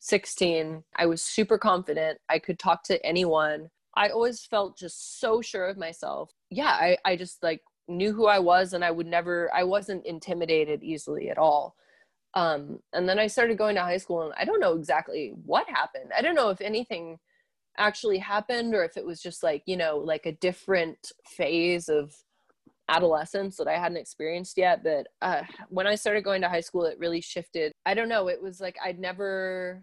16 0.01 0.83
i 0.97 1.07
was 1.07 1.23
super 1.23 1.59
confident. 1.59 2.19
I 2.29 2.39
could 2.39 2.59
talk 2.59 2.83
to 2.85 3.05
anyone. 3.07 3.71
I 3.97 4.09
always 4.09 4.45
felt 4.45 4.77
just 4.77 5.21
so 5.21 5.41
sure 5.41 5.67
of 5.67 5.79
myself. 5.79 6.31
Yeah 6.51 6.73
i, 6.73 6.97
I 7.05 7.17
just 7.17 7.43
like 7.43 7.63
knew 7.89 8.13
who 8.13 8.27
i 8.27 8.39
was 8.39 8.73
and 8.73 8.85
i 8.85 8.91
would 8.91 9.07
never 9.07 9.51
i 9.55 9.63
wasn't 9.63 10.07
intimidated 10.07 10.83
easily 10.83 11.31
at 11.31 11.39
all. 11.39 11.77
Um, 12.35 12.81
and 12.93 13.09
then 13.09 13.19
i 13.19 13.29
started 13.29 13.57
going 13.57 13.77
to 13.77 13.83
high 13.83 13.97
school 13.97 14.23
and 14.23 14.35
i 14.37 14.45
don't 14.45 14.61
know 14.61 14.75
exactly 14.75 15.33
what 15.45 15.69
happened. 15.69 16.11
I 16.17 16.21
don't 16.21 16.35
know 16.35 16.51
if 16.51 16.61
anything 16.61 17.19
actually 17.79 18.19
happened 18.19 18.75
or 18.75 18.85
if 18.85 18.97
it 18.97 19.05
was 19.05 19.21
just 19.21 19.43
like 19.43 19.63
you 19.67 19.77
know 19.77 19.99
like 19.99 20.27
a 20.27 20.33
different 20.33 21.13
phase 21.27 21.89
of 21.89 22.15
adolescence 22.89 23.57
that 23.57 23.67
i 23.67 23.79
hadn't 23.79 23.97
experienced 23.97 24.59
yet 24.59 24.85
but 24.85 25.07
uh, 25.23 25.43
when 25.69 25.87
i 25.87 25.95
started 25.95 26.23
going 26.23 26.43
to 26.43 26.49
high 26.49 26.61
school 26.61 26.85
it 26.85 26.99
really 26.99 27.21
shifted. 27.21 27.73
I 27.87 27.95
don't 27.95 28.09
know 28.09 28.29
it 28.29 28.41
was 28.41 28.61
like 28.61 28.77
i'd 28.85 28.99
never 28.99 29.83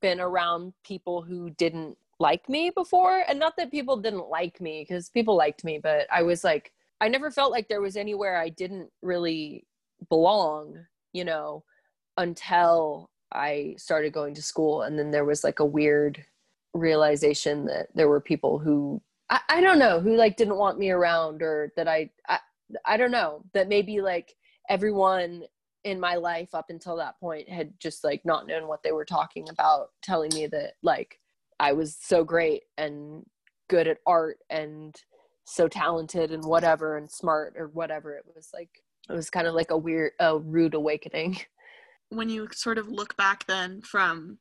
been 0.00 0.20
around 0.20 0.72
people 0.84 1.22
who 1.22 1.50
didn't 1.50 1.96
like 2.18 2.48
me 2.48 2.70
before 2.74 3.24
and 3.28 3.38
not 3.38 3.56
that 3.56 3.70
people 3.70 3.96
didn't 3.96 4.28
like 4.28 4.60
me 4.60 4.84
because 4.86 5.10
people 5.10 5.36
liked 5.36 5.64
me 5.64 5.78
but 5.82 6.06
i 6.10 6.22
was 6.22 6.44
like 6.44 6.72
i 7.00 7.08
never 7.08 7.30
felt 7.30 7.50
like 7.50 7.68
there 7.68 7.80
was 7.80 7.96
anywhere 7.96 8.38
i 8.38 8.48
didn't 8.48 8.88
really 9.02 9.66
belong 10.08 10.76
you 11.12 11.24
know 11.24 11.64
until 12.18 13.10
i 13.32 13.74
started 13.76 14.12
going 14.12 14.34
to 14.34 14.42
school 14.42 14.82
and 14.82 14.98
then 14.98 15.10
there 15.10 15.24
was 15.24 15.42
like 15.42 15.58
a 15.58 15.64
weird 15.64 16.24
realization 16.74 17.66
that 17.66 17.88
there 17.94 18.08
were 18.08 18.20
people 18.20 18.58
who 18.58 19.00
I, 19.30 19.40
I 19.48 19.60
don't 19.60 19.78
know 19.78 20.00
who 20.00 20.16
like 20.16 20.36
didn't 20.36 20.56
want 20.56 20.78
me 20.78 20.90
around 20.90 21.42
or 21.42 21.72
that 21.76 21.88
I, 21.88 22.10
I 22.28 22.38
I 22.86 22.96
don't 22.96 23.10
know 23.10 23.44
that 23.54 23.68
maybe 23.68 24.00
like 24.00 24.34
everyone 24.68 25.42
in 25.84 25.98
my 25.98 26.14
life 26.14 26.54
up 26.54 26.66
until 26.68 26.96
that 26.96 27.18
point 27.18 27.48
had 27.48 27.72
just 27.80 28.04
like 28.04 28.24
not 28.24 28.46
known 28.46 28.68
what 28.68 28.82
they 28.82 28.92
were 28.92 29.04
talking 29.04 29.48
about 29.48 29.88
telling 30.02 30.30
me 30.34 30.46
that 30.46 30.74
like 30.82 31.18
I 31.58 31.72
was 31.72 31.96
so 32.00 32.24
great 32.24 32.62
and 32.78 33.24
good 33.68 33.88
at 33.88 33.98
art 34.06 34.38
and 34.50 34.94
so 35.44 35.68
talented 35.68 36.30
and 36.30 36.44
whatever 36.44 36.96
and 36.96 37.10
smart 37.10 37.54
or 37.56 37.68
whatever. 37.68 38.14
It 38.16 38.24
was 38.34 38.50
like 38.54 38.70
it 39.08 39.12
was 39.12 39.30
kind 39.30 39.46
of 39.46 39.54
like 39.54 39.70
a 39.70 39.76
weird 39.76 40.12
a 40.20 40.38
rude 40.38 40.74
awakening. 40.74 41.38
When 42.10 42.28
you 42.28 42.46
sort 42.52 42.76
of 42.76 42.88
look 42.88 43.16
back 43.16 43.46
then 43.46 43.80
from 43.80 44.36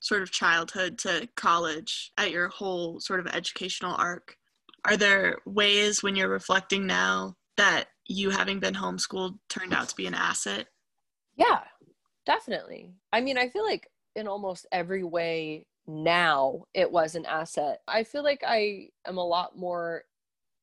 sort 0.00 0.22
of 0.22 0.30
childhood 0.30 0.98
to 0.98 1.28
college 1.36 2.12
at 2.18 2.30
your 2.30 2.48
whole 2.48 3.00
sort 3.00 3.20
of 3.20 3.26
educational 3.28 3.94
arc? 3.96 4.36
Are 4.84 4.96
there 4.96 5.38
ways 5.46 6.02
when 6.02 6.16
you're 6.16 6.28
reflecting 6.28 6.86
now 6.86 7.36
that 7.56 7.86
you 8.06 8.30
having 8.30 8.58
been 8.58 8.74
homeschooled 8.74 9.38
turned 9.48 9.74
out 9.74 9.88
to 9.90 9.96
be 9.96 10.06
an 10.06 10.14
asset? 10.14 10.66
Yeah 11.36 11.60
definitely. 12.26 12.92
I 13.12 13.20
mean 13.20 13.38
i 13.38 13.48
feel 13.48 13.64
like 13.64 13.88
in 14.14 14.28
almost 14.28 14.66
every 14.72 15.04
way 15.04 15.66
now 15.86 16.64
it 16.74 16.90
was 16.90 17.14
an 17.14 17.26
asset. 17.26 17.80
I 17.88 18.04
feel 18.04 18.22
like 18.22 18.42
i 18.46 18.88
am 19.06 19.18
a 19.18 19.26
lot 19.26 19.56
more 19.56 20.04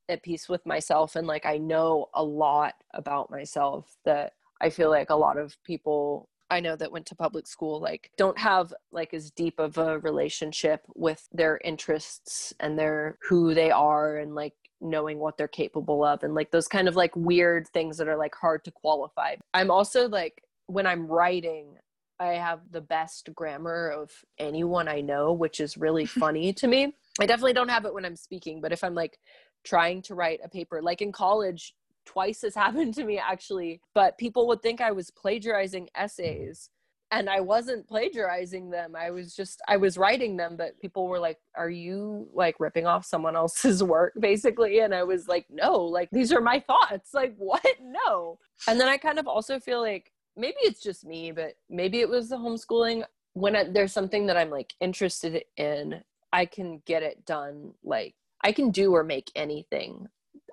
at 0.10 0.24
peace 0.24 0.48
with 0.48 0.65
myself 0.65 1.17
and 1.17 1.27
like 1.27 1.46
i 1.46 1.58
know 1.58 2.08
a 2.13 2.24
lot 2.24 2.75
about 2.94 3.29
myself 3.29 3.98
that 4.06 4.32
i 4.62 4.70
feel 4.70 4.89
like 4.89 5.10
a 5.10 5.15
lot 5.15 5.38
of 5.38 5.62
people 5.65 6.29
I 6.49 6.59
know 6.59 6.75
that 6.75 6.91
went 6.91 7.05
to 7.07 7.15
public 7.15 7.47
school 7.47 7.79
like 7.79 8.11
don't 8.17 8.37
have 8.37 8.73
like 8.91 9.13
as 9.13 9.31
deep 9.31 9.59
of 9.59 9.77
a 9.77 9.99
relationship 9.99 10.81
with 10.95 11.27
their 11.31 11.59
interests 11.63 12.53
and 12.59 12.77
their 12.77 13.17
who 13.27 13.53
they 13.53 13.71
are 13.71 14.17
and 14.17 14.33
like 14.35 14.53
knowing 14.79 15.19
what 15.19 15.37
they're 15.37 15.47
capable 15.47 16.03
of 16.03 16.23
and 16.23 16.35
like 16.35 16.51
those 16.51 16.67
kind 16.67 16.87
of 16.87 16.95
like 16.95 17.15
weird 17.15 17.67
things 17.69 17.97
that 17.97 18.07
are 18.07 18.17
like 18.17 18.35
hard 18.35 18.63
to 18.63 18.71
qualify. 18.71 19.35
I'm 19.53 19.71
also 19.71 20.07
like 20.07 20.43
when 20.67 20.85
I'm 20.85 21.07
writing 21.07 21.77
I 22.19 22.33
have 22.33 22.61
the 22.71 22.81
best 22.81 23.29
grammar 23.35 23.89
of 23.89 24.11
anyone 24.39 24.87
I 24.87 25.01
know, 25.01 25.33
which 25.33 25.59
is 25.59 25.77
really 25.77 26.05
funny 26.23 26.53
to 26.53 26.67
me. 26.67 26.95
I 27.19 27.25
definitely 27.25 27.53
don't 27.53 27.69
have 27.69 27.85
it 27.85 27.93
when 27.93 28.05
I'm 28.05 28.15
speaking, 28.15 28.61
but 28.61 28.71
if 28.71 28.83
I'm 28.83 28.95
like 28.95 29.17
trying 29.63 30.01
to 30.03 30.15
write 30.15 30.39
a 30.43 30.49
paper, 30.49 30.81
like 30.81 31.01
in 31.01 31.11
college, 31.11 31.73
twice 32.07 32.41
has 32.41 32.55
happened 32.65 32.95
to 32.95 33.03
me 33.03 33.19
actually, 33.19 33.81
but 33.93 34.17
people 34.17 34.47
would 34.47 34.61
think 34.61 34.81
I 34.81 34.91
was 34.91 35.11
plagiarizing 35.11 35.89
essays 35.95 36.69
and 37.11 37.29
I 37.29 37.39
wasn't 37.39 37.87
plagiarizing 37.87 38.69
them. 38.69 38.95
I 38.95 39.11
was 39.11 39.35
just 39.35 39.61
I 39.67 39.77
was 39.77 39.97
writing 39.97 40.35
them, 40.35 40.55
but 40.57 40.79
people 40.79 41.07
were 41.07 41.19
like, 41.19 41.37
"Are 41.55 41.69
you 41.69 42.27
like 42.33 42.59
ripping 42.59 42.85
off 42.85 43.05
someone 43.05 43.35
else's 43.35 43.83
work 43.95 44.13
basically?" 44.19 44.79
And 44.79 44.93
I 44.93 45.03
was 45.03 45.27
like, 45.27 45.45
"No, 45.49 45.77
like 45.83 46.09
these 46.11 46.33
are 46.33 46.41
my 46.41 46.59
thoughts." 46.59 47.13
Like, 47.13 47.35
"What? 47.37 47.63
No." 47.81 48.39
And 48.67 48.79
then 48.79 48.89
I 48.89 48.97
kind 48.97 49.19
of 49.19 49.27
also 49.27 49.59
feel 49.59 49.81
like 49.81 50.11
maybe 50.35 50.57
it's 50.61 50.81
just 50.81 51.05
me, 51.05 51.31
but 51.31 51.53
maybe 51.69 51.99
it 52.01 52.09
was 52.09 52.29
the 52.29 52.37
homeschooling 52.37 53.03
when 53.33 53.55
I, 53.55 53.63
there's 53.65 53.93
something 53.93 54.25
that 54.27 54.37
I'm 54.37 54.49
like 54.49 54.73
interested 54.81 55.43
in, 55.57 56.01
I 56.33 56.45
can 56.45 56.81
get 56.85 57.03
it 57.03 57.25
done. 57.25 57.73
Like 57.83 58.15
I 58.43 58.51
can 58.51 58.71
do 58.71 58.93
or 58.93 59.03
make 59.03 59.31
anything. 59.35 60.07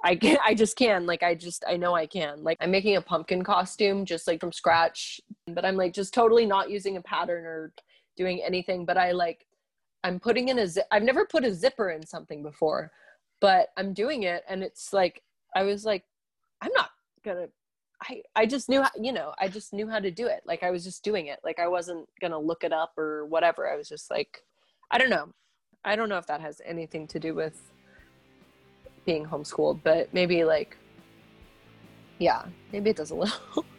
I 0.04 0.16
can, 0.16 0.37
I 0.44 0.54
just 0.54 0.76
can. 0.76 1.06
Like 1.06 1.23
I 1.23 1.34
just 1.34 1.64
I 1.66 1.76
know 1.78 1.94
I 1.94 2.06
can. 2.06 2.44
Like 2.44 2.58
I'm 2.61 2.70
making 2.70 2.96
a 2.96 3.00
pumpkin 3.00 3.42
costume 3.42 4.04
just 4.04 4.26
like 4.26 4.38
from 4.38 4.52
scratch, 4.52 5.20
but 5.49 5.64
I'm 5.64 5.76
like 5.76 5.94
just 5.94 6.12
totally 6.12 6.44
not 6.44 6.70
using 6.70 6.99
a 6.99 7.02
pattern 7.02 7.46
or 7.46 7.73
doing 8.16 8.42
anything. 8.44 8.84
But 8.84 8.99
I 8.99 9.12
like 9.12 9.46
I'm 10.04 10.20
putting 10.20 10.50
in 10.50 10.58
a 10.58 10.66
zip. 10.66 10.84
I've 10.92 11.02
never 11.02 11.25
put 11.25 11.44
a 11.44 11.54
zipper 11.54 11.90
in 11.90 12.06
something 12.06 12.42
before, 12.42 12.92
but 13.40 13.68
I'm 13.78 13.94
doing 13.94 14.25
it, 14.25 14.44
and 14.46 14.62
it's 14.62 14.92
like 14.92 15.23
I 15.56 15.62
was 15.62 15.87
like, 15.87 16.04
I'm 16.61 16.73
not 16.76 16.90
gonna. 17.25 17.46
I 18.02 18.23
I 18.37 18.44
just 18.44 18.68
knew 18.68 18.82
how, 18.82 18.90
you 19.00 19.12
know 19.12 19.32
I 19.38 19.49
just 19.49 19.73
knew 19.73 19.88
how 19.88 20.00
to 20.00 20.11
do 20.11 20.26
it. 20.26 20.42
Like 20.44 20.62
I 20.62 20.70
was 20.70 20.84
just 20.84 21.02
doing 21.02 21.28
it. 21.28 21.40
Like 21.42 21.58
I 21.58 21.68
wasn't 21.68 22.06
gonna 22.20 22.38
look 22.38 22.62
it 22.62 22.75
up 22.75 22.92
or 22.99 23.25
whatever. 23.25 23.66
I 23.70 23.76
was 23.76 23.88
just 23.88 24.11
like, 24.11 24.42
I 24.90 24.99
don't 24.99 25.11
know. 25.11 25.32
I 25.82 25.96
don't 25.96 26.11
know 26.11 26.18
if 26.18 26.26
that 26.26 26.42
has 26.42 26.61
anything 26.66 27.06
to 27.08 27.18
do 27.18 27.34
with 27.34 27.74
being 29.04 29.25
homeschooled, 29.26 29.80
but 29.82 30.12
maybe 30.12 30.44
like, 30.44 30.76
yeah, 32.18 32.44
maybe 32.73 32.90
it 32.90 32.96
does 32.96 33.11
a 33.11 33.14
little. 33.14 33.64